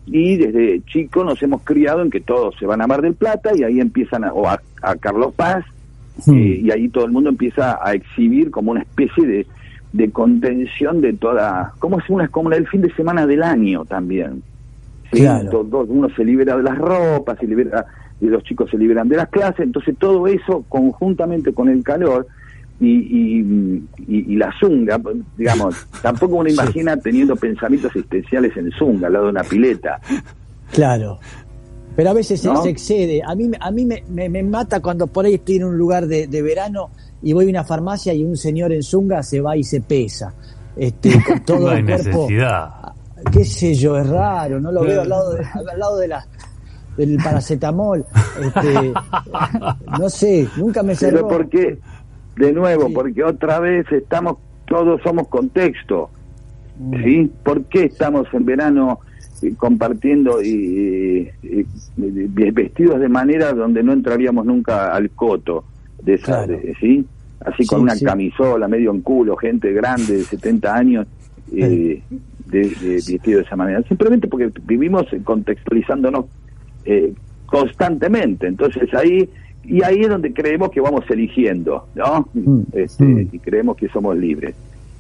y 0.07 0.37
desde 0.37 0.83
chico 0.87 1.23
nos 1.25 1.41
hemos 1.43 1.63
criado 1.63 2.03
en 2.03 2.11
que 2.11 2.21
todos 2.21 2.55
se 2.59 2.67
van 2.67 2.83
a 2.83 2.87
Mar 2.89 3.03
del 3.03 3.15
Plata 3.15 3.51
y 3.55 3.63
ahí 3.63 3.79
empiezan 3.81 4.25
a, 4.25 4.33
o 4.33 4.49
a, 4.49 4.61
a 4.83 4.97
Carlos 4.97 5.33
Paz 5.35 5.65
eh, 6.33 6.61
y 6.65 6.71
ahí 6.73 6.89
todo 6.89 7.05
el 7.05 7.13
mundo 7.13 7.31
empieza 7.31 7.79
a 7.83 7.95
exhibir 7.95 8.51
como 8.51 8.73
una 8.73 8.83
especie 8.83 9.25
de, 9.27 9.47
de 9.93 10.11
contención 10.11 11.01
de 11.01 11.13
toda, 11.13 11.73
como 11.79 12.01
es 12.01 12.11
una 12.11 12.27
como 12.29 12.51
el 12.51 12.67
fin 12.67 12.81
de 12.83 12.93
semana 12.95 13.27
del 13.27 13.43
año 13.45 13.85
también. 13.85 14.43
¿sí? 15.13 15.21
Claro. 15.21 15.49
Todo- 15.51 15.85
uno 15.89 16.09
se 16.17 16.25
libera 16.25 16.57
de 16.57 16.65
las 16.65 16.77
ropas, 16.79 17.39
se 17.39 17.47
libera, 17.47 17.87
y 18.21 18.27
los 18.27 18.43
chicos 18.45 18.71
se 18.71 18.79
liberan 18.79 19.09
de 19.09 19.17
las 19.17 19.29
clases, 19.29 19.61
entonces 19.61 19.97
todo 19.99 20.27
eso 20.27 20.65
conjuntamente 20.69 21.53
con 21.53 21.69
el 21.69 21.83
calor 21.85 22.27
y, 22.83 22.89
y, 22.89 23.89
y- 24.09 24.33
y 24.33 24.37
la 24.37 24.53
zunga, 24.61 25.01
digamos, 25.39 25.75
tampoco 26.03 26.37
uno 26.37 26.51
imagina 26.51 26.97
teniendo 26.97 27.37
pensamientos 27.37 27.95
existenciales 27.95 28.57
en 28.57 28.71
zunga, 28.73 29.07
al 29.07 29.13
lado 29.13 29.25
de 29.27 29.31
una 29.33 29.45
pileta. 29.45 30.01
Claro. 30.73 31.19
Pero 31.95 32.11
a 32.11 32.13
veces 32.15 32.41
se- 32.41 32.49
¿No? 32.49 32.63
se, 32.63 32.71
excede. 32.71 33.23
A 33.25 33.35
mí, 33.35 33.51
a 33.61 33.71
mí 33.71 33.85
me, 33.85 34.03
me- 34.11 34.29
me 34.29 34.43
mata 34.43 34.81
cuando 34.81 35.07
por 35.07 35.25
ahí 35.27 35.35
estoy 35.35 35.57
en 35.57 35.65
un 35.65 35.77
lugar 35.79 36.07
de, 36.07 36.27
de 36.27 36.43
verano 36.43 36.91
y 37.23 37.33
voy 37.35 37.47
a 37.47 37.51
una 37.51 37.65
farmacia 37.65 38.13
y 38.15 38.25
un 38.25 38.37
señor 38.37 38.73
en 38.73 38.83
zunga 38.83 39.23
se 39.23 39.41
va 39.41 39.57
y 39.57 39.63
se 39.65 39.81
pesa. 39.83 40.35
Este, 40.77 41.23
con 41.27 41.45
todo 41.45 41.61
No 41.61 41.69
hay 41.69 41.79
el 41.81 41.85
cuerpo. 41.87 42.09
necesidad. 42.23 42.69
Qué 43.31 43.45
sé 43.45 43.75
yo, 43.75 43.97
es 43.99 44.09
raro, 44.09 44.59
no 44.61 44.73
lo 44.73 44.83
veo 44.83 45.03
al 45.03 45.09
lado, 45.09 45.35
de, 45.35 45.45
al 45.71 45.79
lado 45.79 45.99
de 45.99 46.09
la, 46.09 46.27
del 46.97 47.17
paracetamol. 47.23 48.05
Este, 48.43 48.93
no 50.01 50.09
sé, 50.09 50.49
nunca 50.57 50.83
me 50.83 50.95
cerró. 50.97 51.29
Pero 51.29 51.39
porque, 51.39 51.79
de 52.37 52.53
nuevo, 52.53 52.89
Sí. 52.89 52.95
porque 52.95 53.25
otra 53.25 53.61
vez 53.61 53.91
estamos, 53.93 54.39
todos 54.67 55.01
somos 55.03 55.29
contexto. 55.29 56.11
Mm. 56.79 57.05
¿Sí? 57.05 57.31
¿Por 57.45 57.65
qué 57.65 57.85
estamos 57.85 58.27
en 58.33 58.45
verano 58.45 59.01
eh, 59.43 59.55
compartiendo 59.57 60.41
y 60.43 61.29
eh, 61.43 61.65
vestidos 62.53 63.01
de 63.01 63.09
manera 63.09 63.53
donde 63.53 63.83
no 63.83 63.93
entraríamos 63.93 64.47
nunca 64.47 64.95
al 64.95 65.11
coto 65.11 65.65
de 66.03 66.15
esa, 66.15 66.45
Claro. 66.47 66.59
de- 66.61 66.75
¿sí? 66.81 67.05
Así 67.45 67.67
con 67.67 67.81
Sí, 67.81 67.83
una 67.83 67.95
sí. 67.97 68.05
camisola, 68.05 68.69
medio 68.69 68.93
en 68.93 69.01
culo, 69.01 69.37
gente 69.37 69.73
grande 69.73 70.19
de 70.19 70.23
70 70.25 70.75
años 70.77 71.07
eh, 71.55 72.01
de, 72.47 72.59
de- 72.61 73.03
vestido 73.09 73.39
de 73.41 73.45
esa 73.45 73.57
manera. 73.57 73.83
Simplemente 73.83 74.29
porque 74.29 74.51
vivimos 74.65 75.07
contextualizándonos 75.25 76.27
eh, 76.85 77.13
constantemente. 77.47 78.47
Entonces 78.47 78.93
ahí 78.95 79.29
y 79.65 79.83
ahí 79.83 80.01
es 80.03 80.09
donde 80.09 80.33
creemos 80.33 80.71
que 80.71 80.81
vamos 80.81 81.05
eligiendo, 81.11 81.87
¿no? 81.95 82.29
Mm, 82.35 82.61
Este, 82.73 83.05
mm. 83.05 83.29
Y 83.33 83.39
creemos 83.39 83.77
que 83.77 83.89
somos 83.89 84.17
libres. 84.17 84.55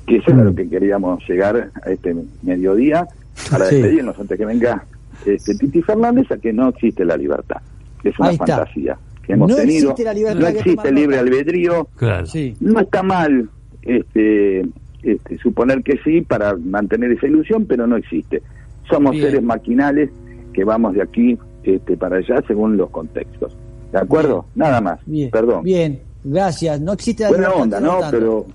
Que 0.06 0.16
eso 0.16 0.30
era 0.32 0.42
Mm. 0.42 0.46
lo 0.46 0.54
que 0.54 0.68
queríamos 0.68 1.22
llegar 1.28 1.70
a 1.84 1.90
este 1.90 2.14
mediodía 2.42 3.06
para 3.50 3.66
Sí. 3.66 3.76
despedirnos 3.76 4.18
antes 4.18 4.38
que 4.38 4.44
venga 4.46 4.84
este 5.26 5.54
Titi 5.54 5.80
Fernández 5.82 6.30
a 6.32 6.36
que 6.38 6.52
no 6.52 6.68
existe 6.68 7.04
la 7.04 7.16
libertad. 7.16 7.60
que 8.02 8.08
Es 8.08 8.18
una 8.18 8.32
fantasía 8.32 8.98
que 9.24 9.34
hemos 9.34 9.48
No 9.50 9.54
tenido. 9.56 9.90
existe 9.90 10.02
la 10.04 10.12
libertad 10.12 10.40
no 10.40 10.46
existe 10.48 10.74
tomar 10.74 10.92
libre 10.92 11.18
albedrío. 11.18 11.88
Claro. 11.96 12.26
Sí. 12.26 12.56
No 12.60 12.80
está 12.80 13.02
mal 13.04 13.48
este, 13.82 14.60
este, 15.04 15.38
suponer 15.38 15.82
que 15.84 15.98
sí 16.04 16.20
para 16.22 16.56
mantener 16.56 17.12
esa 17.12 17.26
ilusión, 17.26 17.64
pero 17.66 17.86
no 17.86 17.96
existe. 17.96 18.42
Somos 18.90 19.12
Bien. 19.12 19.26
seres 19.26 19.42
maquinales 19.42 20.10
que 20.52 20.64
vamos 20.64 20.94
de 20.94 21.02
aquí 21.02 21.38
este, 21.62 21.96
para 21.96 22.16
allá 22.16 22.42
según 22.48 22.76
los 22.76 22.90
contextos. 22.90 23.56
¿De 23.92 23.98
acuerdo? 23.98 24.46
Nada 24.54 24.80
más. 24.80 24.98
Bien, 25.06 25.30
Perdón. 25.30 25.62
bien, 25.62 26.02
gracias. 26.24 26.80
No 26.80 26.92
existe 26.94 27.24
la 27.24 27.28
Buena 27.28 27.50
onda, 27.50 27.80
¿no? 27.80 27.98
tanto. 27.98 28.10
Pero 28.10 28.46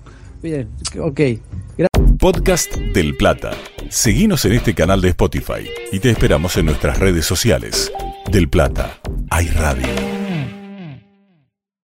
Bien, 0.42 0.68
ok. 1.00 1.20
Podcast 2.18 2.74
del 2.74 3.16
Plata. 3.16 3.52
Seguinos 3.88 4.44
en 4.44 4.52
este 4.54 4.74
canal 4.74 5.00
de 5.00 5.10
Spotify 5.10 5.68
y 5.92 6.00
te 6.00 6.10
esperamos 6.10 6.56
en 6.56 6.66
nuestras 6.66 6.98
redes 6.98 7.24
sociales. 7.24 7.92
Del 8.30 8.48
Plata, 8.48 8.98
hay 9.30 9.46
radio. 9.48 9.86